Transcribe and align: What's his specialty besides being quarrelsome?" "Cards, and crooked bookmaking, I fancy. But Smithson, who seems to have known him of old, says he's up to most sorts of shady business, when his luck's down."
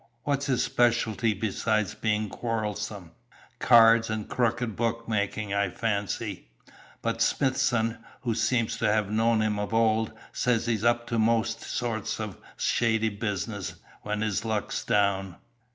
What's 0.23 0.47
his 0.47 0.63
specialty 0.63 1.35
besides 1.35 1.93
being 1.93 2.27
quarrelsome?" 2.27 3.11
"Cards, 3.59 4.09
and 4.09 4.27
crooked 4.27 4.75
bookmaking, 4.75 5.53
I 5.53 5.69
fancy. 5.69 6.49
But 7.03 7.21
Smithson, 7.21 7.99
who 8.21 8.33
seems 8.33 8.77
to 8.77 8.91
have 8.91 9.11
known 9.11 9.43
him 9.43 9.59
of 9.59 9.75
old, 9.75 10.11
says 10.33 10.65
he's 10.65 10.83
up 10.83 11.05
to 11.09 11.19
most 11.19 11.61
sorts 11.61 12.19
of 12.19 12.39
shady 12.57 13.09
business, 13.09 13.75
when 14.01 14.21
his 14.21 14.43
luck's 14.43 14.83
down." 14.83 15.35